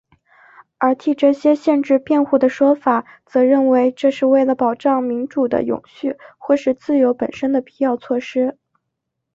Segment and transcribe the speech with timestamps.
[0.79, 8.57] 而替这些限制辩护的说法则认为这是为了保障民主的永续或是自由本身的必要措施。